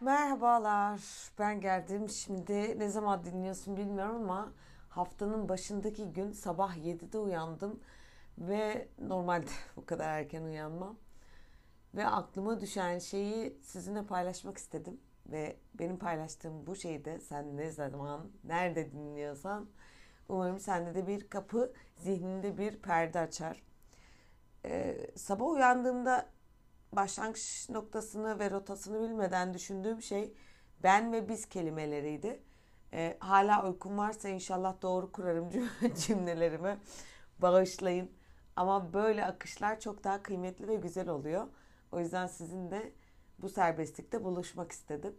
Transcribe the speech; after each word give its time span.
Merhabalar, 0.00 1.00
ben 1.38 1.60
geldim. 1.60 2.08
Şimdi 2.08 2.78
ne 2.78 2.88
zaman 2.88 3.24
dinliyorsun 3.24 3.76
bilmiyorum 3.76 4.16
ama 4.16 4.52
haftanın 4.88 5.48
başındaki 5.48 6.12
gün 6.12 6.32
sabah 6.32 6.76
7'de 6.76 7.18
uyandım 7.18 7.80
ve 8.38 8.88
normalde 8.98 9.50
bu 9.76 9.86
kadar 9.86 10.08
erken 10.18 10.42
uyanmam. 10.42 10.96
Ve 11.94 12.06
aklıma 12.06 12.60
düşen 12.60 12.98
şeyi 12.98 13.58
sizinle 13.62 14.06
paylaşmak 14.06 14.58
istedim. 14.58 15.00
Ve 15.26 15.56
benim 15.74 15.98
paylaştığım 15.98 16.66
bu 16.66 16.76
şeyi 16.76 17.04
de 17.04 17.20
sen 17.20 17.56
ne 17.56 17.70
zaman, 17.70 18.30
nerede 18.44 18.92
dinliyorsan 18.92 19.68
umarım 20.28 20.58
sende 20.58 20.94
de 20.94 21.06
bir 21.06 21.28
kapı, 21.28 21.72
zihninde 21.96 22.58
bir 22.58 22.82
perde 22.82 23.20
açar. 23.20 23.62
Ee, 24.64 25.10
sabah 25.16 25.46
uyandığımda 25.46 26.26
başlangıç 26.96 27.70
noktasını 27.70 28.38
ve 28.38 28.50
rotasını 28.50 29.08
bilmeden 29.08 29.54
düşündüğüm 29.54 30.02
şey 30.02 30.32
ben 30.82 31.12
ve 31.12 31.28
biz 31.28 31.46
kelimeleriydi. 31.48 32.42
Ee, 32.92 33.16
hala 33.20 33.68
uykum 33.68 33.98
varsa 33.98 34.28
inşallah 34.28 34.82
doğru 34.82 35.12
kurarım 35.12 35.48
cümlelerimi. 36.06 36.78
Bağışlayın. 37.38 38.10
Ama 38.56 38.92
böyle 38.92 39.24
akışlar 39.24 39.80
çok 39.80 40.04
daha 40.04 40.22
kıymetli 40.22 40.68
ve 40.68 40.74
güzel 40.74 41.08
oluyor. 41.08 41.46
O 41.92 42.00
yüzden 42.00 42.26
sizinle 42.26 42.92
bu 43.38 43.48
serbestlikte 43.48 44.24
buluşmak 44.24 44.72
istedim. 44.72 45.14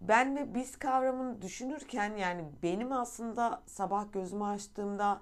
Ben 0.00 0.36
ve 0.36 0.54
biz 0.54 0.76
kavramını 0.78 1.42
düşünürken 1.42 2.16
yani 2.16 2.44
benim 2.62 2.92
aslında 2.92 3.62
sabah 3.66 4.12
gözümü 4.12 4.44
açtığımda 4.44 5.20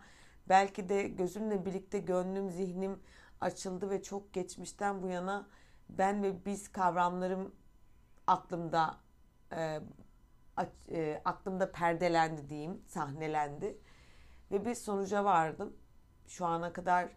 belki 0.48 0.88
de 0.88 1.08
gözümle 1.08 1.66
birlikte 1.66 1.98
gönlüm, 1.98 2.50
zihnim 2.50 3.00
açıldı 3.42 3.90
ve 3.90 4.02
çok 4.02 4.32
geçmişten 4.32 5.02
bu 5.02 5.08
yana 5.08 5.46
ben 5.88 6.22
ve 6.22 6.44
biz 6.46 6.72
kavramlarım 6.72 7.54
aklımda 8.26 8.96
e, 9.52 9.80
e, 10.90 11.22
aklımda 11.24 11.72
perdelendi 11.72 12.48
diyeyim, 12.48 12.82
sahnelendi 12.86 13.78
ve 14.50 14.64
bir 14.64 14.74
sonuca 14.74 15.24
vardım. 15.24 15.76
Şu 16.26 16.46
ana 16.46 16.72
kadar 16.72 17.08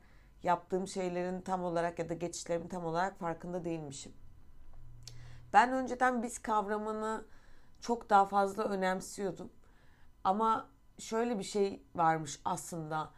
yaptığım 0.43 0.87
şeylerin 0.87 1.41
tam 1.41 1.63
olarak 1.63 1.99
ya 1.99 2.09
da 2.09 2.13
geçişlerimin 2.13 2.67
tam 2.67 2.85
olarak 2.85 3.19
farkında 3.19 3.65
değilmişim. 3.65 4.13
Ben 5.53 5.71
önceden 5.71 6.23
biz 6.23 6.39
kavramını 6.39 7.25
çok 7.81 8.09
daha 8.09 8.25
fazla 8.25 8.63
önemsiyordum. 8.63 9.51
Ama 10.23 10.69
şöyle 10.99 11.39
bir 11.39 11.43
şey 11.43 11.83
varmış 11.95 12.41
aslında. 12.45 13.11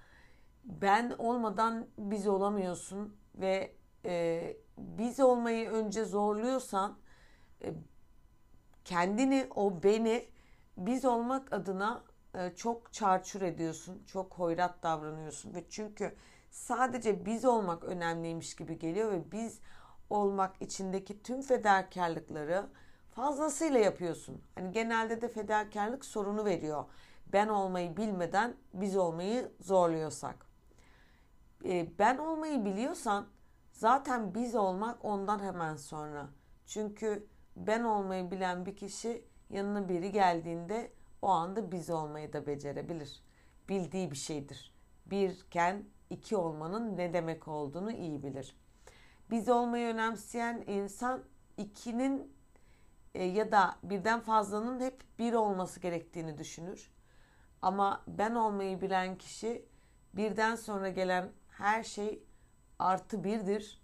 Ben 0.67 1.15
olmadan 1.17 1.87
biz 1.97 2.27
olamıyorsun 2.27 3.17
ve 3.35 3.75
e, 4.05 4.57
biz 4.77 5.19
olmayı 5.19 5.69
önce 5.69 6.05
zorluyorsan 6.05 6.97
e, 7.63 7.73
kendini 8.85 9.47
o 9.55 9.83
beni 9.83 10.25
biz 10.77 11.05
olmak 11.05 11.53
adına 11.53 12.03
e, 12.35 12.55
çok 12.55 12.93
çarçur 12.93 13.41
ediyorsun. 13.41 14.03
Çok 14.07 14.33
hoyrat 14.33 14.83
davranıyorsun 14.83 15.53
ve 15.53 15.69
çünkü 15.69 16.15
sadece 16.51 17.25
biz 17.25 17.45
olmak 17.45 17.83
önemliymiş 17.83 18.55
gibi 18.55 18.79
geliyor 18.79 19.11
ve 19.11 19.31
biz 19.31 19.59
olmak 20.09 20.61
içindeki 20.61 21.23
tüm 21.23 21.41
fedakarlıkları 21.41 22.69
fazlasıyla 23.11 23.79
yapıyorsun. 23.79 24.41
Hani 24.55 24.71
genelde 24.71 25.21
de 25.21 25.27
fedakarlık 25.27 26.05
sorunu 26.05 26.45
veriyor. 26.45 26.85
Ben 27.33 27.47
olmayı 27.47 27.97
bilmeden 27.97 28.55
biz 28.73 28.97
olmayı 28.97 29.51
zorluyorsak. 29.59 30.46
E, 31.65 31.99
ben 31.99 32.17
olmayı 32.17 32.65
biliyorsan 32.65 33.27
zaten 33.71 34.35
biz 34.35 34.55
olmak 34.55 35.05
ondan 35.05 35.39
hemen 35.39 35.75
sonra. 35.75 36.29
Çünkü 36.65 37.27
ben 37.55 37.83
olmayı 37.83 38.31
bilen 38.31 38.65
bir 38.65 38.75
kişi 38.75 39.25
yanına 39.49 39.89
biri 39.89 40.11
geldiğinde 40.11 40.91
o 41.21 41.27
anda 41.27 41.71
biz 41.71 41.89
olmayı 41.89 42.33
da 42.33 42.47
becerebilir. 42.47 43.23
Bildiği 43.69 44.11
bir 44.11 44.15
şeydir. 44.15 44.73
Birken 45.05 45.85
iki 46.09 46.37
olmanın 46.37 46.97
ne 46.97 47.13
demek 47.13 47.47
olduğunu 47.47 47.91
iyi 47.91 48.23
bilir. 48.23 48.57
Biz 49.29 49.49
olmayı 49.49 49.87
önemseyen 49.93 50.63
insan 50.67 51.23
ikinin 51.57 52.33
e, 53.15 53.23
ya 53.23 53.51
da 53.51 53.75
birden 53.83 54.19
fazlanın 54.19 54.79
hep 54.79 55.03
bir 55.19 55.33
olması 55.33 55.79
gerektiğini 55.79 56.37
düşünür. 56.37 56.91
Ama 57.61 58.03
ben 58.07 58.35
olmayı 58.35 58.81
bilen 58.81 59.17
kişi 59.17 59.65
birden 60.13 60.55
sonra 60.55 60.89
gelen 60.89 61.31
her 61.57 61.83
şey 61.83 62.23
artı 62.79 63.23
birdir 63.23 63.81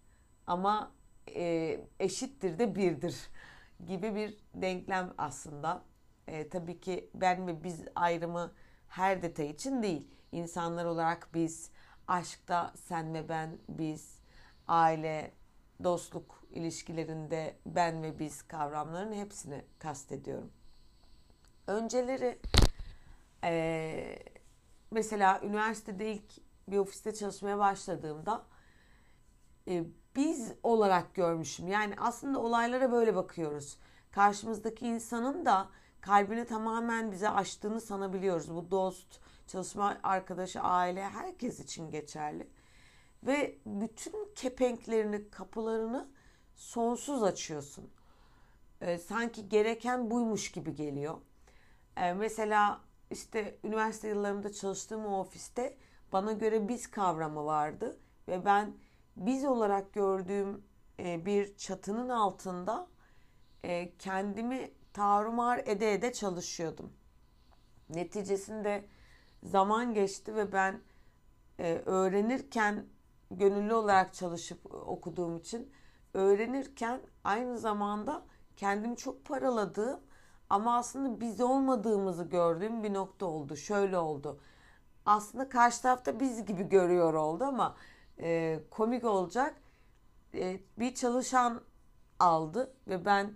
ama 0.47 0.91
e, 1.35 1.79
eşittir 1.99 2.59
de 2.59 2.75
birdir 2.75 3.17
gibi 3.85 4.15
bir 4.15 4.37
denklem 4.53 5.13
aslında. 5.17 5.83
E, 6.27 6.49
tabii 6.49 6.79
ki 6.79 7.09
ben 7.13 7.47
ve 7.47 7.63
biz 7.63 7.81
ayrımı 7.95 8.53
her 8.87 9.21
detay 9.21 9.49
için 9.49 9.83
değil. 9.83 10.07
İnsanlar 10.31 10.85
olarak 10.85 11.29
biz, 11.33 11.71
aşkta 12.07 12.73
sen 12.75 13.13
ve 13.13 13.29
ben, 13.29 13.57
biz, 13.69 14.19
aile, 14.67 15.31
dostluk 15.83 16.43
ilişkilerinde 16.51 17.55
ben 17.65 18.03
ve 18.03 18.19
biz 18.19 18.41
kavramlarının 18.41 19.15
hepsini 19.15 19.65
kastediyorum. 19.79 20.51
Önceleri 21.67 22.39
e, 23.43 24.19
mesela 24.91 25.41
üniversitede 25.43 26.11
ilk 26.11 26.42
bir 26.67 26.77
ofiste 26.77 27.13
çalışmaya 27.13 27.59
başladığımda 27.59 28.43
e, 29.67 29.83
biz 30.15 30.51
olarak 30.63 31.15
görmüşüm. 31.15 31.67
Yani 31.67 31.95
aslında 31.97 32.39
olaylara 32.39 32.91
böyle 32.91 33.15
bakıyoruz. 33.15 33.77
Karşımızdaki 34.11 34.87
insanın 34.87 35.45
da 35.45 35.69
kalbini 36.01 36.45
tamamen 36.45 37.11
bize 37.11 37.29
açtığını 37.29 37.81
sanabiliyoruz. 37.81 38.55
Bu 38.55 38.71
dost, 38.71 39.19
çalışma 39.47 39.97
arkadaşı, 40.03 40.61
aile 40.61 41.03
herkes 41.03 41.59
için 41.59 41.91
geçerli. 41.91 42.47
Ve 43.23 43.57
bütün 43.65 44.33
kepenklerini, 44.35 45.29
kapılarını 45.29 46.07
sonsuz 46.55 47.23
açıyorsun. 47.23 47.89
Ee, 48.81 48.97
sanki 48.97 49.49
gereken 49.49 50.11
buymuş 50.11 50.51
gibi 50.51 50.75
geliyor. 50.75 51.17
Ee, 51.97 52.13
mesela 52.13 52.81
işte 53.11 53.57
üniversite 53.63 54.07
yıllarımda 54.07 54.53
çalıştığım 54.53 55.05
o 55.05 55.19
ofiste 55.19 55.77
bana 56.13 56.31
göre 56.31 56.67
biz 56.67 56.91
kavramı 56.91 57.45
vardı 57.45 57.99
ve 58.27 58.45
ben 58.45 58.73
biz 59.15 59.45
olarak 59.45 59.93
gördüğüm 59.93 60.63
e, 60.99 61.25
bir 61.25 61.57
çatının 61.57 62.09
altında 62.09 62.87
e, 63.63 63.97
kendimi 63.97 64.71
tarumar 64.93 65.61
ede 65.65 65.93
ede 65.93 66.13
çalışıyordum. 66.13 66.93
Neticesinde 67.89 68.85
zaman 69.43 69.93
geçti 69.93 70.35
ve 70.35 70.51
ben 70.51 70.81
e, 71.59 71.81
öğrenirken 71.85 72.85
gönüllü 73.31 73.73
olarak 73.73 74.13
çalışıp 74.13 74.73
okuduğum 74.73 75.37
için 75.37 75.71
öğrenirken 76.13 77.01
aynı 77.23 77.57
zamanda 77.57 78.25
kendimi 78.55 78.97
çok 78.97 79.25
paraladığım 79.25 79.99
ama 80.49 80.77
aslında 80.77 81.21
biz 81.21 81.41
olmadığımızı 81.41 82.23
gördüğüm 82.23 82.83
bir 82.83 82.93
nokta 82.93 83.25
oldu. 83.25 83.55
Şöyle 83.55 83.97
oldu. 83.97 84.39
Aslında 85.05 85.49
karşı 85.49 85.81
tarafta 85.81 86.19
biz 86.19 86.45
gibi 86.45 86.69
görüyor 86.69 87.13
oldu 87.13 87.43
ama 87.43 87.75
e, 88.19 88.59
komik 88.71 89.03
olacak. 89.03 89.55
E, 90.33 90.59
bir 90.79 90.95
çalışan 90.95 91.61
aldı 92.19 92.73
ve 92.87 93.05
ben 93.05 93.33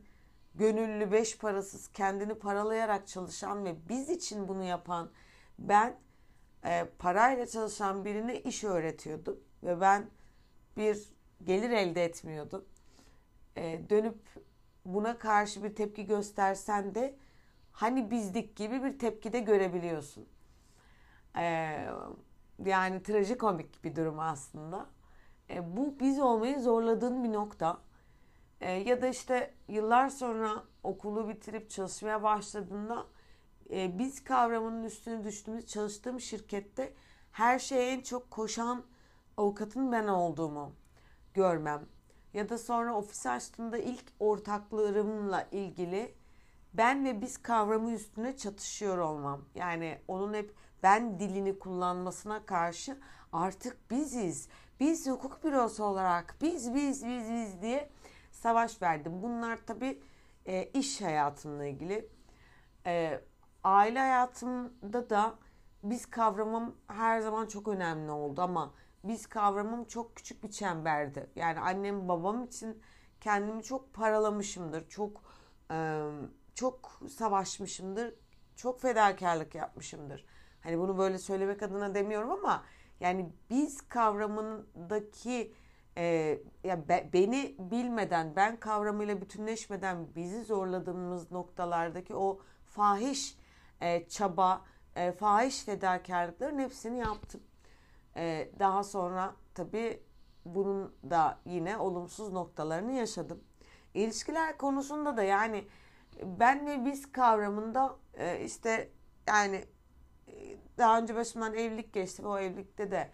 gönüllü 0.55 1.11
beş 1.11 1.37
parasız 1.37 1.87
kendini 1.87 2.33
paralayarak 2.35 3.07
çalışan 3.07 3.65
ve 3.65 3.75
biz 3.89 4.09
için 4.09 4.47
bunu 4.47 4.63
yapan 4.63 5.09
ben 5.59 5.95
e, 6.65 6.85
parayla 6.99 7.45
çalışan 7.45 8.05
birine 8.05 8.39
iş 8.39 8.63
öğretiyordum 8.63 9.39
ve 9.63 9.81
ben 9.81 10.09
bir 10.77 11.09
gelir 11.43 11.69
elde 11.69 12.05
etmiyordum. 12.05 12.65
E, 13.57 13.89
dönüp 13.89 14.17
buna 14.85 15.17
karşı 15.17 15.63
bir 15.63 15.75
tepki 15.75 16.05
göstersen 16.05 16.95
de 16.95 17.15
hani 17.71 18.11
bizdik 18.11 18.55
gibi 18.55 18.83
bir 18.83 18.99
tepki 18.99 19.33
de 19.33 19.39
görebiliyorsun. 19.39 20.27
E, 21.35 21.77
yani 22.65 23.03
trajikomik 23.03 23.83
bir 23.83 23.95
durum 23.95 24.19
aslında. 24.19 24.85
E, 25.49 25.77
bu 25.77 25.99
biz 25.99 26.19
olmayı 26.19 26.59
zorladığın 26.59 27.23
bir 27.23 27.33
nokta. 27.33 27.77
E, 28.61 28.71
ya 28.71 29.01
da 29.01 29.07
işte 29.07 29.53
yıllar 29.67 30.09
sonra 30.09 30.63
okulu 30.83 31.29
bitirip 31.29 31.69
çalışmaya 31.69 32.23
başladığında 32.23 33.05
e, 33.71 33.99
biz 33.99 34.23
kavramının 34.23 34.83
üstüne 34.83 35.23
düştüğümüz 35.23 35.67
çalıştığım 35.67 36.21
şirkette 36.21 36.93
her 37.31 37.59
şeye 37.59 37.91
en 37.91 38.01
çok 38.01 38.31
koşan 38.31 38.83
avukatın 39.37 39.91
ben 39.91 40.07
olduğumu 40.07 40.71
görmem. 41.33 41.85
Ya 42.33 42.49
da 42.49 42.57
sonra 42.57 42.95
ofis 42.95 43.25
açtığımda 43.25 43.77
ilk 43.77 44.05
ortaklarımla 44.19 45.47
ilgili 45.51 46.15
ben 46.73 47.05
ve 47.05 47.21
biz 47.21 47.37
kavramı 47.37 47.91
üstüne 47.91 48.37
çatışıyor 48.37 48.97
olmam. 48.97 49.45
Yani 49.55 49.97
onun 50.07 50.33
hep 50.33 50.55
ben 50.87 51.19
dilini 51.19 51.59
kullanmasına 51.59 52.45
karşı 52.45 52.97
artık 53.33 53.91
biziz. 53.91 54.49
Biz 54.79 55.07
hukuk 55.07 55.43
bürosu 55.43 55.83
olarak 55.83 56.35
biz 56.41 56.75
biz 56.75 57.05
biz 57.05 57.31
biz 57.31 57.61
diye 57.61 57.89
savaş 58.31 58.81
verdim. 58.81 59.23
Bunlar 59.23 59.59
tabii 59.67 60.01
e, 60.45 60.63
iş 60.63 61.01
hayatımla 61.01 61.65
ilgili. 61.65 62.09
E, 62.85 63.21
aile 63.63 63.99
hayatımda 63.99 65.09
da 65.09 65.35
biz 65.83 66.05
kavramım 66.05 66.75
her 66.87 67.21
zaman 67.21 67.47
çok 67.47 67.67
önemli 67.67 68.11
oldu 68.11 68.41
ama 68.41 68.73
biz 69.03 69.27
kavramım 69.27 69.85
çok 69.85 70.15
küçük 70.15 70.43
bir 70.43 70.51
çemberdi. 70.51 71.29
Yani 71.35 71.59
annem 71.59 72.07
babam 72.07 72.43
için 72.43 72.81
kendimi 73.21 73.63
çok 73.63 73.93
paralamışımdır. 73.93 74.89
Çok 74.89 75.21
e, 75.71 76.07
çok 76.55 77.01
savaşmışımdır. 77.09 78.13
Çok 78.55 78.81
fedakarlık 78.81 79.55
yapmışımdır. 79.55 80.25
Hani 80.67 80.79
bunu 80.79 80.97
böyle 80.97 81.17
söylemek 81.17 81.63
adına 81.63 81.95
demiyorum 81.95 82.31
ama 82.31 82.63
yani 82.99 83.29
biz 83.49 83.81
kavramındaki 83.81 85.53
e, 85.97 86.37
ya 86.63 86.89
be, 86.89 87.09
beni 87.13 87.55
bilmeden, 87.59 88.35
ben 88.35 88.59
kavramıyla 88.59 89.21
bütünleşmeden 89.21 90.15
bizi 90.15 90.43
zorladığımız 90.43 91.31
noktalardaki 91.31 92.15
o 92.15 92.39
fahiş 92.65 93.37
e, 93.81 94.07
çaba, 94.07 94.61
e, 94.95 95.11
fahiş 95.11 95.63
fedakarlıkların 95.63 96.59
hepsini 96.59 96.99
yaptım. 96.99 97.41
E, 98.15 98.51
daha 98.59 98.83
sonra 98.83 99.35
tabii 99.53 100.03
bunun 100.45 100.95
da 101.09 101.39
yine 101.45 101.77
olumsuz 101.77 102.33
noktalarını 102.33 102.91
yaşadım. 102.91 103.43
İlişkiler 103.93 104.57
konusunda 104.57 105.17
da 105.17 105.23
yani 105.23 105.67
ben 106.23 106.67
ve 106.67 106.85
biz 106.85 107.11
kavramında 107.11 107.95
e, 108.13 108.43
işte 108.43 108.89
yani 109.27 109.65
daha 110.77 110.99
önce 110.99 111.15
başımdan 111.15 111.53
evlilik 111.53 111.93
geçti 111.93 112.23
ve 112.23 112.27
o 112.27 112.39
evlilikte 112.39 112.91
de 112.91 113.09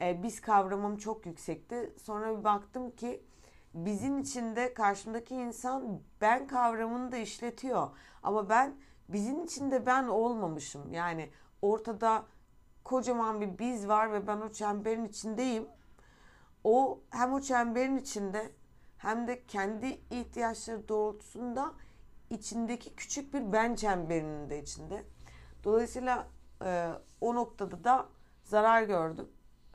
e, 0.00 0.22
biz 0.22 0.40
kavramım 0.40 0.96
çok 0.96 1.26
yüksekti. 1.26 1.94
Sonra 2.02 2.38
bir 2.38 2.44
baktım 2.44 2.90
ki 2.90 3.22
bizim 3.74 4.18
içinde 4.18 4.74
karşımdaki 4.74 5.34
insan 5.34 6.00
ben 6.20 6.46
kavramını 6.46 7.12
da 7.12 7.16
işletiyor. 7.16 7.88
Ama 8.22 8.48
ben 8.48 8.74
bizim 9.08 9.44
içinde 9.44 9.86
ben 9.86 10.04
olmamışım. 10.04 10.92
Yani 10.92 11.30
ortada 11.62 12.24
kocaman 12.84 13.40
bir 13.40 13.58
biz 13.58 13.88
var 13.88 14.12
ve 14.12 14.26
ben 14.26 14.40
o 14.40 14.52
çemberin 14.52 15.04
içindeyim. 15.04 15.68
O 16.64 17.00
hem 17.10 17.32
o 17.32 17.40
çemberin 17.40 17.96
içinde 17.96 18.50
hem 18.98 19.26
de 19.26 19.46
kendi 19.46 20.00
ihtiyaçları 20.10 20.88
doğrultusunda 20.88 21.72
içindeki 22.30 22.96
küçük 22.96 23.34
bir 23.34 23.52
ben 23.52 23.74
çemberinin 23.74 24.50
de 24.50 24.62
içinde. 24.62 25.04
Dolayısıyla 25.64 26.26
e, 26.64 26.90
o 27.20 27.34
noktada 27.34 27.84
da 27.84 28.06
zarar 28.42 28.82
gördüm. 28.82 29.28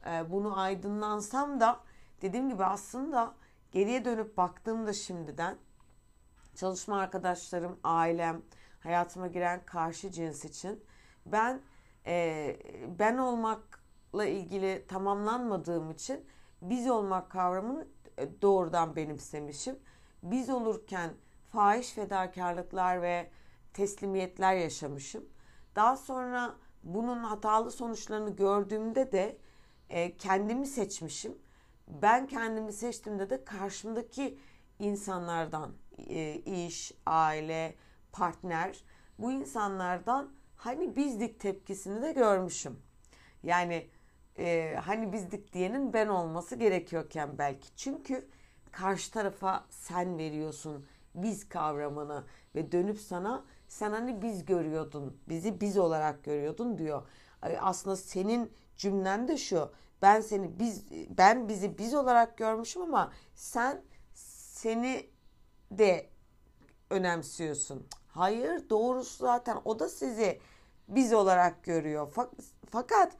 E, 0.05 0.31
bunu 0.31 0.59
aydınlansam 0.59 1.59
da 1.59 1.79
dediğim 2.21 2.49
gibi 2.49 2.65
aslında 2.65 3.33
geriye 3.71 4.05
dönüp 4.05 4.37
baktığımda 4.37 4.93
şimdiden 4.93 5.57
çalışma 6.55 6.99
arkadaşlarım, 6.99 7.79
ailem, 7.83 8.41
hayatıma 8.79 9.27
giren 9.27 9.65
karşı 9.65 10.11
cins 10.11 10.45
için 10.45 10.83
ben 11.25 11.61
e, 12.05 12.57
ben 12.99 13.17
olmakla 13.17 14.25
ilgili 14.25 14.87
tamamlanmadığım 14.87 15.91
için 15.91 16.25
biz 16.61 16.89
olmak 16.89 17.31
kavramını 17.31 17.87
e, 18.17 18.41
doğrudan 18.41 18.95
benimsemişim. 18.95 19.79
Biz 20.23 20.49
olurken 20.49 21.13
fahiş 21.51 21.89
fedakarlıklar 21.89 23.01
ve 23.01 23.29
teslimiyetler 23.73 24.53
yaşamışım. 24.53 25.25
Daha 25.75 25.97
sonra 25.97 26.55
bunun 26.85 27.23
hatalı 27.23 27.71
sonuçlarını 27.71 28.35
gördüğümde 28.35 29.11
de 29.11 29.37
e, 29.89 30.17
kendimi 30.17 30.67
seçmişim. 30.67 31.37
Ben 31.87 32.27
kendimi 32.27 32.73
seçtiğimde 32.73 33.29
de 33.29 33.45
karşımdaki 33.45 34.37
insanlardan 34.79 35.73
e, 35.97 36.35
iş, 36.35 36.91
aile, 37.05 37.75
partner 38.11 38.83
bu 39.19 39.31
insanlardan 39.31 40.33
hani 40.55 40.95
bizdik 40.95 41.39
tepkisini 41.39 42.01
de 42.01 42.11
görmüşüm. 42.11 42.79
Yani 43.43 43.89
e, 44.37 44.75
hani 44.83 45.13
bizdik 45.13 45.53
diyenin 45.53 45.93
ben 45.93 46.07
olması 46.07 46.55
gerekiyorken 46.55 47.37
belki. 47.37 47.75
Çünkü 47.75 48.27
karşı 48.71 49.11
tarafa 49.11 49.65
sen 49.69 50.17
veriyorsun 50.17 50.85
biz 51.15 51.49
kavramını 51.49 52.23
ve 52.55 52.71
dönüp 52.71 52.99
sana 52.99 53.45
sen 53.75 53.91
hani 53.91 54.21
biz 54.21 54.45
görüyordun, 54.45 55.17
bizi 55.29 55.61
biz 55.61 55.77
olarak 55.77 56.23
görüyordun 56.23 56.77
diyor. 56.77 57.07
Aslında 57.59 57.95
senin 57.95 58.53
cümlen 58.77 59.27
de 59.27 59.37
şu. 59.37 59.71
Ben 60.01 60.21
seni 60.21 60.59
biz 60.59 60.85
ben 61.09 61.49
bizi 61.49 61.77
biz 61.77 61.93
olarak 61.93 62.37
görmüşüm 62.37 62.81
ama 62.81 63.11
sen 63.33 63.81
seni 64.13 65.09
de 65.71 66.09
önemsiyorsun. 66.89 67.87
Hayır, 68.07 68.69
doğrusu 68.69 69.25
zaten 69.25 69.57
o 69.65 69.79
da 69.79 69.89
sizi 69.89 70.39
biz 70.87 71.13
olarak 71.13 71.63
görüyor. 71.63 72.13
Fakat 72.69 73.13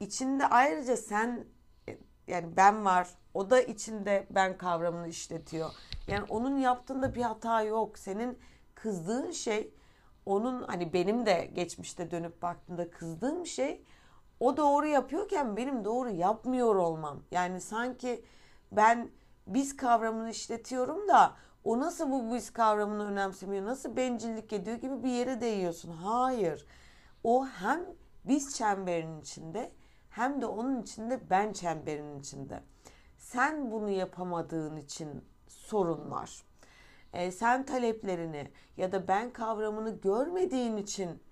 içinde 0.00 0.46
ayrıca 0.46 0.96
sen 0.96 1.44
yani 2.26 2.56
ben 2.56 2.84
var. 2.84 3.08
O 3.34 3.50
da 3.50 3.60
içinde 3.60 4.26
ben 4.30 4.58
kavramını 4.58 5.08
işletiyor. 5.08 5.70
Yani 6.06 6.24
onun 6.28 6.56
yaptığında 6.56 7.14
bir 7.14 7.22
hata 7.22 7.62
yok. 7.62 7.98
Senin 7.98 8.38
kızdığın 8.74 9.30
şey 9.30 9.77
onun 10.28 10.62
hani 10.62 10.92
benim 10.92 11.26
de 11.26 11.50
geçmişte 11.54 12.10
dönüp 12.10 12.42
baktığımda 12.42 12.90
kızdığım 12.90 13.46
şey 13.46 13.84
o 14.40 14.56
doğru 14.56 14.86
yapıyorken 14.86 15.56
benim 15.56 15.84
doğru 15.84 16.10
yapmıyor 16.10 16.76
olmam. 16.76 17.22
Yani 17.30 17.60
sanki 17.60 18.24
ben 18.72 19.10
biz 19.46 19.76
kavramını 19.76 20.30
işletiyorum 20.30 21.08
da 21.08 21.32
o 21.64 21.80
nasıl 21.80 22.10
bu 22.10 22.34
biz 22.34 22.52
kavramını 22.52 23.06
önemsemiyor, 23.06 23.64
nasıl 23.64 23.96
bencillik 23.96 24.52
ediyor 24.52 24.76
gibi 24.76 25.04
bir 25.04 25.10
yere 25.10 25.40
değiyorsun. 25.40 25.90
Hayır. 25.90 26.66
O 27.24 27.46
hem 27.46 27.80
biz 28.24 28.56
çemberinin 28.56 29.20
içinde 29.20 29.72
hem 30.10 30.40
de 30.40 30.46
onun 30.46 30.82
içinde 30.82 31.30
ben 31.30 31.52
çemberinin 31.52 32.20
içinde. 32.20 32.62
Sen 33.16 33.70
bunu 33.70 33.90
yapamadığın 33.90 34.76
için 34.76 35.24
sorun 35.48 36.10
var. 36.10 36.47
E, 37.12 37.30
sen 37.30 37.66
taleplerini 37.66 38.50
ya 38.76 38.92
da 38.92 39.08
ben 39.08 39.32
kavramını 39.32 40.00
görmediğin 40.00 40.76
için 40.76 41.22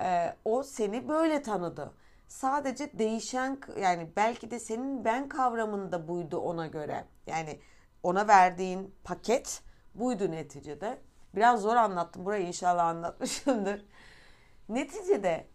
e, 0.00 0.36
o 0.44 0.62
seni 0.62 1.08
böyle 1.08 1.42
tanıdı. 1.42 1.94
Sadece 2.28 2.98
değişen 2.98 3.60
yani 3.80 4.10
belki 4.16 4.50
de 4.50 4.58
senin 4.58 5.04
ben 5.04 5.28
kavramında 5.28 6.08
buydu 6.08 6.38
ona 6.38 6.66
göre. 6.66 7.04
Yani 7.26 7.60
ona 8.02 8.28
verdiğin 8.28 8.94
paket 9.04 9.62
buydu 9.94 10.30
neticede. 10.30 10.98
Biraz 11.34 11.60
zor 11.60 11.76
anlattım. 11.76 12.24
Burayı 12.24 12.46
inşallah 12.46 12.86
anlatmışımdır. 12.86 13.84
Neticede 14.68 15.46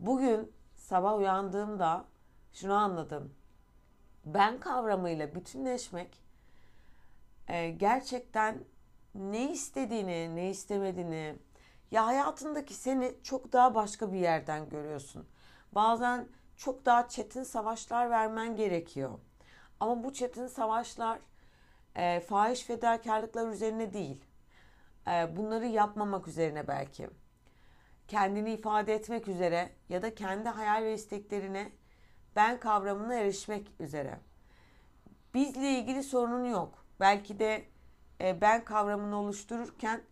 bugün 0.00 0.52
sabah 0.76 1.16
uyandığımda 1.16 2.04
şunu 2.52 2.74
anladım. 2.74 3.34
Ben 4.24 4.60
kavramıyla 4.60 5.34
bütünleşmek 5.34 6.22
e, 7.48 7.70
gerçekten 7.70 8.64
ne 9.14 9.52
istediğini, 9.52 10.36
ne 10.36 10.50
istemediğini 10.50 11.36
ya 11.90 12.06
hayatındaki 12.06 12.74
seni 12.74 13.14
çok 13.22 13.52
daha 13.52 13.74
başka 13.74 14.12
bir 14.12 14.18
yerden 14.18 14.68
görüyorsun. 14.68 15.26
Bazen 15.72 16.28
çok 16.56 16.86
daha 16.86 17.08
çetin 17.08 17.42
savaşlar 17.42 18.10
vermen 18.10 18.56
gerekiyor. 18.56 19.18
Ama 19.80 20.04
bu 20.04 20.12
çetin 20.12 20.46
savaşlar 20.46 21.18
e, 21.96 22.20
fahiş 22.20 22.62
fedakarlıklar 22.62 23.48
üzerine 23.48 23.92
değil. 23.92 24.24
E, 25.06 25.36
bunları 25.36 25.66
yapmamak 25.66 26.28
üzerine 26.28 26.68
belki. 26.68 27.08
Kendini 28.08 28.52
ifade 28.52 28.94
etmek 28.94 29.28
üzere 29.28 29.70
ya 29.88 30.02
da 30.02 30.14
kendi 30.14 30.48
hayal 30.48 30.82
ve 30.82 30.94
isteklerine 30.94 31.72
ben 32.36 32.60
kavramına 32.60 33.14
erişmek 33.14 33.66
üzere. 33.80 34.18
Bizle 35.34 35.70
ilgili 35.70 36.02
sorunun 36.02 36.44
yok. 36.44 36.84
Belki 37.00 37.38
de 37.38 37.64
e, 38.20 38.40
ben 38.40 38.64
kavramını 38.64 39.16
oluştururken 39.16 40.02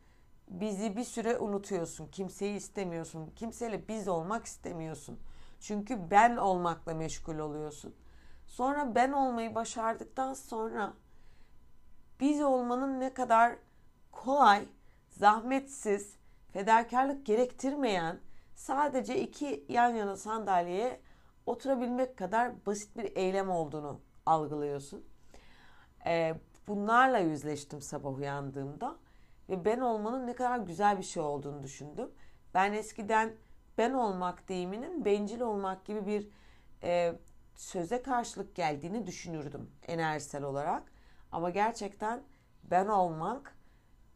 bizi 0.48 0.96
bir 0.96 1.04
süre 1.04 1.38
unutuyorsun. 1.38 2.06
Kimseyi 2.06 2.56
istemiyorsun. 2.56 3.30
Kimseyle 3.36 3.88
biz 3.88 4.08
olmak 4.08 4.46
istemiyorsun. 4.46 5.18
Çünkü 5.60 6.10
ben 6.10 6.36
olmakla 6.36 6.94
meşgul 6.94 7.38
oluyorsun. 7.38 7.94
Sonra 8.46 8.94
ben 8.94 9.12
olmayı 9.12 9.54
başardıktan 9.54 10.34
sonra 10.34 10.92
biz 12.20 12.42
olmanın 12.42 13.00
ne 13.00 13.14
kadar 13.14 13.56
kolay, 14.12 14.64
zahmetsiz, 15.08 16.16
fedakarlık 16.52 17.26
gerektirmeyen 17.26 18.20
sadece 18.54 19.20
iki 19.20 19.66
yan 19.68 19.94
yana 19.94 20.16
sandalyeye 20.16 21.00
oturabilmek 21.46 22.16
kadar 22.16 22.66
basit 22.66 22.96
bir 22.96 23.16
eylem 23.16 23.50
olduğunu 23.50 24.00
algılıyorsun. 24.26 25.04
Ee, 26.06 26.34
bunlarla 26.68 27.18
yüzleştim 27.18 27.82
sabah 27.82 28.18
uyandığımda 28.18 28.96
ve 29.48 29.64
ben 29.64 29.80
olmanın 29.80 30.26
ne 30.26 30.34
kadar 30.34 30.58
güzel 30.58 30.98
bir 30.98 31.02
şey 31.02 31.22
olduğunu 31.22 31.62
düşündüm. 31.62 32.10
Ben 32.54 32.72
eskiden 32.72 33.32
ben 33.78 33.92
olmak 33.92 34.48
deyiminin 34.48 35.04
bencil 35.04 35.40
olmak 35.40 35.84
gibi 35.84 36.06
bir 36.06 36.28
e, 36.82 37.12
söze 37.54 38.02
karşılık 38.02 38.54
geldiğini 38.54 39.06
düşünürdüm 39.06 39.70
enerjisel 39.86 40.42
olarak. 40.42 40.82
Ama 41.32 41.50
gerçekten 41.50 42.22
ben 42.62 42.86
olmak 42.86 43.56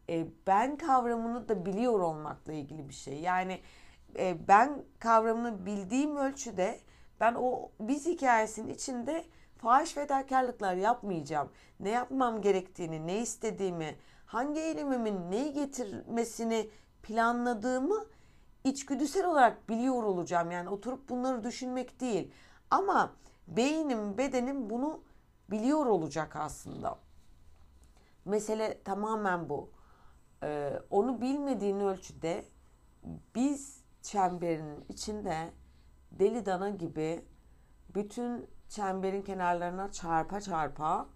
e, 0.08 0.26
ben 0.46 0.76
kavramını 0.76 1.48
da 1.48 1.66
biliyor 1.66 2.00
olmakla 2.00 2.52
ilgili 2.52 2.88
bir 2.88 2.94
şey. 2.94 3.20
Yani 3.20 3.60
e, 4.18 4.48
ben 4.48 4.84
kavramını 4.98 5.66
bildiğim 5.66 6.16
ölçüde 6.16 6.80
ben 7.20 7.34
o 7.38 7.70
biz 7.80 8.06
hikayesinin 8.06 8.74
içinde 8.74 9.24
fahiş 9.62 9.92
fedakarlıklar 9.92 10.74
yapmayacağım. 10.74 11.50
Ne 11.80 11.90
yapmam 11.90 12.42
gerektiğini, 12.42 13.06
ne 13.06 13.18
istediğimi, 13.18 13.96
hangi 14.26 14.60
eylemimin 14.60 15.30
neyi 15.30 15.52
getirmesini 15.52 16.70
planladığımı 17.02 18.04
içgüdüsel 18.64 19.26
olarak 19.26 19.68
biliyor 19.68 20.02
olacağım. 20.02 20.50
Yani 20.50 20.68
oturup 20.68 21.08
bunları 21.08 21.44
düşünmek 21.44 22.00
değil. 22.00 22.32
Ama 22.70 23.12
beynim, 23.48 24.18
bedenim 24.18 24.70
bunu 24.70 25.00
biliyor 25.50 25.86
olacak 25.86 26.36
aslında. 26.36 26.98
Mesele 28.24 28.82
tamamen 28.82 29.48
bu. 29.48 29.70
Ee, 30.42 30.80
onu 30.90 31.20
bilmediğin 31.20 31.80
ölçüde 31.80 32.44
biz 33.34 33.82
çemberin 34.02 34.84
içinde 34.88 35.50
deli 36.10 36.46
dana 36.46 36.68
gibi 36.68 37.24
bütün 37.94 38.46
çemberin 38.72 39.22
kenarlarına 39.22 39.92
çarpa 39.92 40.40
çarpa 40.40 41.08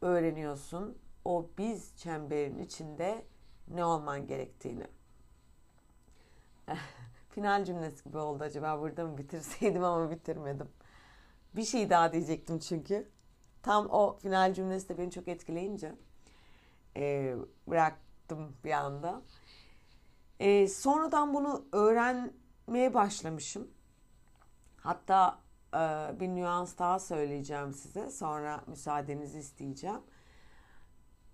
öğreniyorsun. 0.00 0.98
O 1.24 1.50
biz 1.58 1.96
çemberin 1.96 2.58
içinde 2.58 3.26
ne 3.68 3.84
olman 3.84 4.26
gerektiğini. 4.26 4.86
Final 7.30 7.64
cümlesi 7.64 8.04
gibi 8.04 8.18
oldu 8.18 8.44
acaba 8.44 8.80
burada 8.80 9.04
mı 9.04 9.18
bitirseydim 9.18 9.84
ama 9.84 10.10
bitirmedim. 10.10 10.68
Bir 11.56 11.64
şey 11.64 11.90
daha 11.90 12.12
diyecektim 12.12 12.58
çünkü. 12.58 13.08
Tam 13.62 13.86
o 13.90 14.16
final 14.16 14.54
cümlesi 14.54 14.88
de 14.88 14.98
beni 14.98 15.10
çok 15.10 15.28
etkileyince 15.28 15.94
e, 16.96 17.34
bıraktım 17.66 18.56
bir 18.64 18.70
anda. 18.72 19.22
E, 20.40 20.68
sonradan 20.68 21.34
bunu 21.34 21.64
öğrenmeye 21.72 22.94
başlamışım. 22.94 23.70
Hatta 24.76 25.45
bir 26.20 26.28
nüans 26.28 26.78
daha 26.78 26.98
söyleyeceğim 26.98 27.72
size. 27.72 28.10
Sonra 28.10 28.64
müsaadenizi 28.66 29.38
isteyeceğim. 29.38 30.00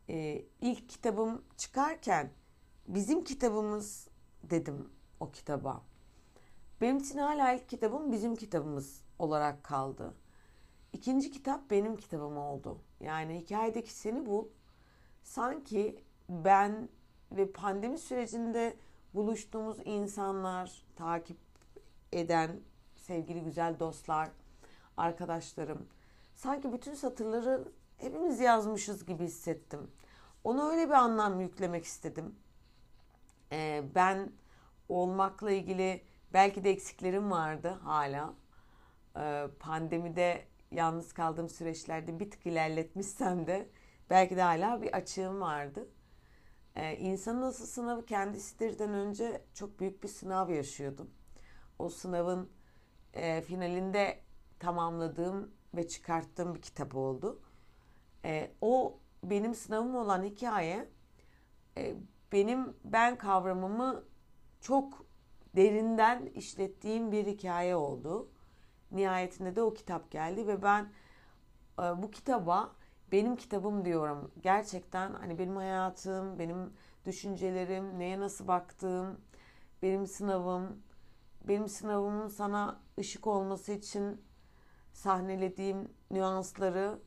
E, 0.09 0.45
ilk 0.61 0.89
kitabım 0.89 1.45
çıkarken 1.57 2.31
bizim 2.89 3.25
kitabımız 3.25 4.09
dedim 4.43 4.89
o 5.21 5.31
kitaba. 5.31 5.83
Benim 6.81 6.99
için 6.99 7.19
hala 7.19 7.53
ilk 7.53 7.69
kitabım 7.69 8.13
bizim 8.13 8.37
kitabımız 8.37 9.03
olarak 9.19 9.65
kaldı. 9.65 10.15
İkinci 10.93 11.31
kitap 11.31 11.71
benim 11.71 11.97
kitabım 11.97 12.37
oldu. 12.37 12.79
Yani 13.01 13.41
hikayedeki 13.41 13.93
seni 13.93 14.27
bul. 14.27 14.49
Sanki 15.23 16.05
ben 16.29 16.89
ve 17.33 17.53
pandemi 17.53 17.99
sürecinde 17.99 18.77
buluştuğumuz 19.15 19.79
insanlar, 19.85 20.85
takip 20.97 21.39
eden 22.13 22.61
sevgili 23.03 23.45
güzel 23.45 23.79
dostlar, 23.79 24.29
arkadaşlarım. 24.97 25.89
Sanki 26.35 26.73
bütün 26.73 26.95
satırları 26.95 27.69
hepimiz 27.99 28.41
yazmışız 28.41 29.07
gibi 29.07 29.25
hissettim. 29.25 29.91
Ona 30.45 30.69
öyle 30.69 30.87
bir 30.89 30.95
anlam 30.95 31.41
yüklemek 31.41 31.85
istedim. 31.85 32.35
Ee, 33.53 33.85
ben 33.95 34.33
olmakla 34.89 35.51
ilgili 35.51 36.05
belki 36.33 36.65
de 36.65 36.71
eksiklerim 36.71 37.31
vardı 37.31 37.69
hala. 37.69 38.35
Ee, 39.17 39.47
pandemide 39.61 40.45
yalnız 40.71 41.13
kaldığım 41.13 41.49
süreçlerde 41.49 42.21
bir 42.21 42.31
tık 42.31 42.47
ilerletmişsem 42.47 43.47
de 43.47 43.69
belki 44.11 44.37
de 44.37 44.43
hala 44.43 44.83
bir 44.83 44.93
açığım 44.93 45.41
vardı. 45.41 45.89
Ee, 46.77 46.97
insanın 46.97 47.43
asıl 47.43 47.67
sınavı 47.67 48.07
kendisidirden 48.07 48.91
önce 48.91 49.45
çok 49.55 49.81
büyük 49.81 50.03
bir 50.03 50.09
sınav 50.09 50.51
yaşıyordum. 50.51 51.11
O 51.79 51.89
sınavın 51.89 52.51
e, 53.15 53.43
finalinde 53.43 54.21
tamamladığım 54.59 55.51
ve 55.75 55.89
çıkarttığım 55.89 56.55
bir 56.55 56.63
kitap 56.63 56.95
oldu. 56.95 57.41
E, 58.25 58.51
o 58.61 58.99
benim 59.25 59.55
sınavım 59.55 59.97
olan 59.97 60.23
hikaye 60.23 60.89
e, 61.77 61.95
benim 62.33 62.77
ben 62.85 63.19
kavramımı 63.19 64.05
çok 64.61 65.07
derinden 65.57 66.27
işlettiğim 66.27 67.13
bir 67.13 67.27
hikaye 67.27 67.77
oldu. 67.77 68.29
Nihayetinde 68.91 69.57
de 69.57 69.63
o 69.63 69.75
kitap 69.75 70.11
geldi 70.11 70.47
ve 70.47 70.63
ben 70.63 70.93
e, 71.79 71.83
bu 71.83 72.11
kitaba 72.11 72.73
benim 73.13 73.37
kitabım 73.37 73.85
diyorum. 73.85 74.31
Gerçekten 74.43 75.15
hani 75.15 75.39
benim 75.39 75.57
hayatım, 75.57 76.39
benim 76.39 76.73
düşüncelerim, 77.07 77.99
neye 77.99 78.21
nasıl 78.21 78.49
baktığım, 78.49 79.21
benim 79.83 80.07
sınavım, 80.07 80.83
benim 81.49 81.69
sınavımın 81.69 82.29
sana 82.29 82.81
ışık 83.03 83.27
olması 83.27 83.73
için 83.73 84.25
sahnelediğim 84.93 85.89
nüansları 86.11 86.99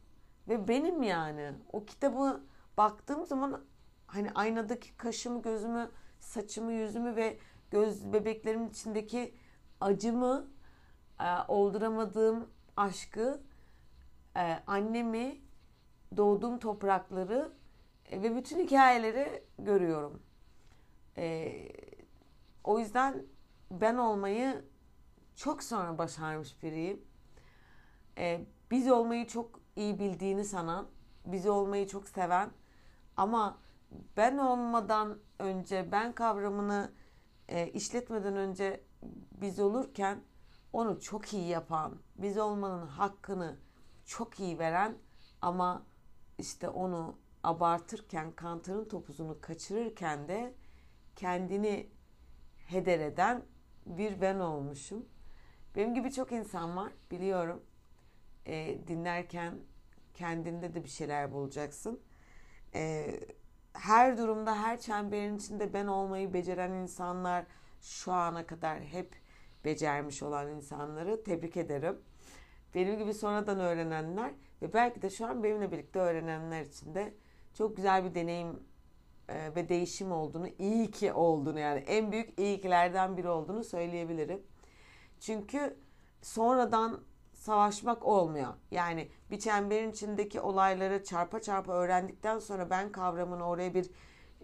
ve 0.47 0.67
benim 0.67 1.03
yani 1.03 1.53
o 1.73 1.85
kitabı 1.85 2.43
baktığım 2.77 3.25
zaman 3.25 3.65
hani 4.07 4.31
aynadaki 4.35 4.97
kaşımı, 4.97 5.41
gözümü, 5.41 5.91
saçımı, 6.19 6.73
yüzümü 6.73 7.15
ve 7.15 7.37
göz 7.71 8.13
bebeklerimin 8.13 8.69
içindeki 8.69 9.35
acımı, 9.81 10.47
e, 11.19 11.25
olduramadığım 11.47 12.49
aşkı, 12.77 13.41
e, 14.35 14.59
annemi, 14.67 15.41
doğduğum 16.17 16.59
toprakları 16.59 17.51
e, 18.11 18.23
ve 18.23 18.35
bütün 18.35 18.59
hikayeleri 18.59 19.43
görüyorum. 19.59 20.21
E, 21.17 21.51
o 22.63 22.79
yüzden 22.79 23.25
ben 23.71 23.95
olmayı 23.95 24.65
çok 25.35 25.63
sonra 25.63 25.97
başarmış 25.97 26.63
biriyim. 26.63 27.01
E, 28.17 28.45
biz 28.71 28.91
olmayı 28.91 29.27
çok 29.27 29.59
iyi 29.75 29.99
bildiğini 29.99 30.45
sanan, 30.45 30.87
bizi 31.25 31.49
olmayı 31.49 31.87
çok 31.87 32.09
seven 32.09 32.51
ama 33.17 33.57
ben 34.17 34.37
olmadan 34.37 35.17
önce, 35.39 35.91
ben 35.91 36.13
kavramını 36.13 36.91
e, 37.49 37.67
işletmeden 37.67 38.35
önce 38.35 38.83
biz 39.41 39.59
olurken 39.59 40.19
onu 40.73 40.99
çok 40.99 41.33
iyi 41.33 41.47
yapan, 41.47 41.93
biz 42.15 42.37
olmanın 42.37 42.87
hakkını 42.87 43.57
çok 44.05 44.39
iyi 44.39 44.59
veren 44.59 44.97
ama 45.41 45.83
işte 46.37 46.69
onu 46.69 47.17
abartırken, 47.43 48.31
kantarın 48.31 48.85
topuzunu 48.85 49.41
kaçırırken 49.41 50.27
de 50.27 50.53
kendini 51.15 51.89
heder 52.67 52.99
eden 52.99 53.41
bir 53.85 54.21
ben 54.21 54.39
olmuşum. 54.39 55.05
Benim 55.75 55.93
gibi 55.93 56.11
çok 56.11 56.31
insan 56.31 56.75
var 56.75 56.91
biliyorum. 57.11 57.63
E, 58.45 58.87
dinlerken 58.87 59.53
kendinde 60.13 60.73
de 60.73 60.83
bir 60.83 60.89
şeyler 60.89 61.31
bulacaksın. 61.31 61.99
E, 62.75 63.07
her 63.73 64.17
durumda, 64.17 64.63
her 64.63 64.79
çemberin 64.79 65.37
içinde 65.37 65.73
ben 65.73 65.87
olmayı 65.87 66.33
beceren 66.33 66.71
insanlar 66.71 67.45
şu 67.81 68.11
ana 68.11 68.45
kadar 68.45 68.79
hep 68.79 69.15
becermiş 69.65 70.23
olan 70.23 70.49
insanları 70.49 71.23
tebrik 71.23 71.57
ederim. 71.57 71.97
Benim 72.75 72.97
gibi 72.97 73.13
sonradan 73.13 73.59
öğrenenler 73.59 74.31
ve 74.61 74.73
belki 74.73 75.01
de 75.01 75.09
şu 75.09 75.25
an 75.25 75.43
benimle 75.43 75.71
birlikte 75.71 75.99
öğrenenler 75.99 76.61
için 76.61 76.95
de 76.95 77.13
çok 77.53 77.77
güzel 77.77 78.05
bir 78.05 78.15
deneyim 78.15 78.59
e, 79.29 79.55
ve 79.55 79.69
değişim 79.69 80.11
olduğunu, 80.11 80.47
iyi 80.59 80.91
ki 80.91 81.13
olduğunu 81.13 81.59
yani 81.59 81.79
en 81.79 82.11
büyük 82.11 82.39
iyikilerden 82.39 83.17
biri 83.17 83.29
olduğunu 83.29 83.63
söyleyebilirim. 83.63 84.41
Çünkü 85.25 85.77
sonradan 86.21 87.01
savaşmak 87.33 88.05
olmuyor. 88.05 88.53
Yani 88.71 89.09
bir 89.31 89.39
çemberin 89.39 89.91
içindeki 89.91 90.41
olayları 90.41 91.03
çarpa 91.03 91.41
çarpa 91.41 91.73
öğrendikten 91.73 92.39
sonra 92.39 92.69
ben 92.69 92.91
kavramını 92.91 93.47
oraya 93.47 93.73
bir 93.73 93.89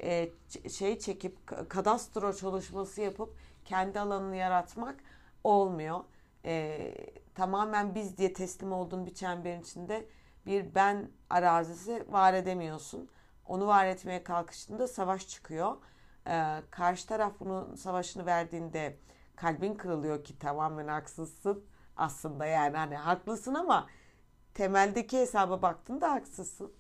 e, 0.01 0.29
şey 0.69 0.99
çekip 0.99 1.47
kadastro 1.69 2.33
çalışması 2.33 3.01
yapıp 3.01 3.35
kendi 3.65 3.99
alanını 3.99 4.35
yaratmak 4.35 4.95
olmuyor. 5.43 5.99
E, 6.45 6.93
tamamen 7.35 7.95
biz 7.95 8.17
diye 8.17 8.33
teslim 8.33 8.71
olduğun 8.71 9.05
bir 9.05 9.13
çemberin 9.13 9.61
içinde 9.61 10.05
bir 10.45 10.75
ben 10.75 11.09
arazisi 11.29 12.05
var 12.09 12.33
edemiyorsun. 12.33 13.09
Onu 13.45 13.67
var 13.67 13.85
etmeye 13.85 14.23
kalkıştığında 14.23 14.87
savaş 14.87 15.27
çıkıyor. 15.27 15.77
E, 16.27 16.61
karşı 16.71 17.07
taraf 17.07 17.33
bunun 17.39 17.75
savaşını 17.75 18.25
verdiğinde 18.25 18.97
kalbin 19.35 19.73
kırılıyor 19.75 20.23
ki 20.23 20.39
tamamen 20.39 20.87
haksızsın 20.87 21.65
aslında 21.97 22.45
yani 22.45 22.77
hani 22.77 22.95
haklısın 22.95 23.53
ama 23.53 23.87
temeldeki 24.53 25.19
hesaba 25.19 25.61
baktığında 25.61 26.11
haksızsın. 26.11 26.73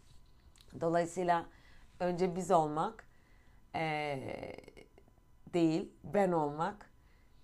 Dolayısıyla 0.81 1.45
önce 1.99 2.35
biz 2.35 2.51
olmak 2.51 3.05
ee, 3.75 4.55
değil 5.53 5.91
ben 6.03 6.31
olmak. 6.31 6.91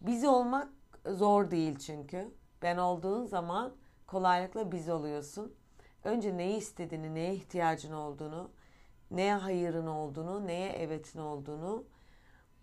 Biz 0.02 0.26
olmak 0.26 0.70
zor 1.06 1.52
değil 1.52 1.80
çünkü. 1.80 2.34
Ben 2.62 2.78
olduğun 2.78 3.26
zaman 3.26 3.74
kolaylıkla 4.08 4.72
biz 4.72 4.90
oluyorsun. 4.90 5.56
Önce 6.04 6.38
neyi 6.38 6.58
istediğini, 6.58 7.16
neye 7.16 7.34
ihtiyacın 7.34 7.94
olduğunu 7.94 8.52
neye 9.12 9.34
hayırın 9.34 9.88
olduğunu, 9.88 10.48
neye 10.48 10.70
evetin 10.70 11.20
olduğunu, 11.20 11.84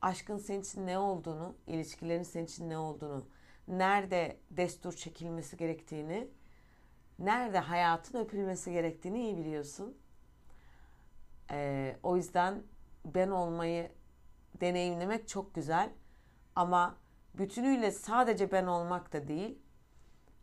aşkın 0.04 0.38
senin 0.38 0.60
için 0.60 0.86
ne 0.86 0.98
olduğunu, 0.98 1.54
ilişkilerin 1.66 2.22
senin 2.22 2.44
için 2.44 2.70
ne 2.70 2.78
olduğunu, 2.78 3.26
nerede 3.68 4.40
destur 4.50 4.92
çekilmesi 4.92 5.56
gerektiğini, 5.56 6.28
nerede 7.18 7.58
hayatın 7.58 8.18
öpülmesi 8.18 8.72
gerektiğini 8.72 9.20
iyi 9.20 9.36
biliyorsun. 9.36 9.98
Ee, 11.50 11.96
o 12.02 12.16
yüzden 12.16 12.62
ben 13.04 13.30
olmayı 13.30 13.92
deneyimlemek 14.60 15.28
çok 15.28 15.54
güzel. 15.54 15.90
Ama 16.56 16.96
bütünüyle 17.34 17.90
sadece 17.90 18.52
ben 18.52 18.66
olmak 18.66 19.12
da 19.12 19.28
değil. 19.28 19.58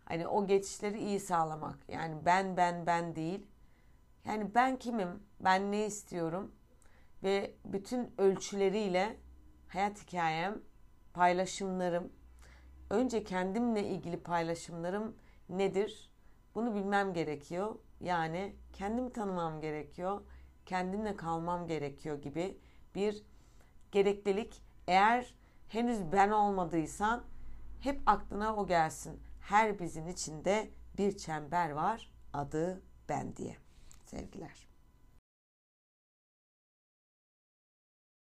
Hani 0.05 0.27
o 0.27 0.47
geçişleri 0.47 0.99
iyi 0.99 1.19
sağlamak. 1.19 1.77
Yani 1.87 2.25
ben 2.25 2.57
ben 2.57 2.85
ben 2.85 3.15
değil. 3.15 3.47
Yani 4.25 4.55
ben 4.55 4.79
kimim? 4.79 5.23
Ben 5.39 5.71
ne 5.71 5.85
istiyorum? 5.85 6.51
Ve 7.23 7.55
bütün 7.65 8.13
ölçüleriyle 8.17 9.17
hayat 9.73 10.01
hikayem, 10.01 10.61
paylaşımlarım, 11.13 12.11
önce 12.89 13.23
kendimle 13.23 13.83
ilgili 13.87 14.19
paylaşımlarım 14.19 15.15
nedir? 15.49 16.09
Bunu 16.55 16.75
bilmem 16.75 17.13
gerekiyor. 17.13 17.75
Yani 18.01 18.55
kendimi 18.73 19.13
tanımam 19.13 19.61
gerekiyor. 19.61 20.21
Kendimle 20.65 21.15
kalmam 21.15 21.67
gerekiyor 21.67 22.21
gibi 22.21 22.57
bir 22.95 23.23
gereklilik. 23.91 24.61
Eğer 24.87 25.35
henüz 25.69 26.11
ben 26.11 26.29
olmadıysan 26.29 27.23
hep 27.79 28.01
aklına 28.05 28.55
o 28.55 28.67
gelsin. 28.67 29.19
Her 29.41 29.79
bizim 29.79 30.07
içinde 30.07 30.69
bir 30.97 31.17
çember 31.17 31.69
var 31.69 32.11
adı 32.33 32.81
ben 33.09 33.35
diye. 33.35 33.57
Sevgiler. 34.05 34.70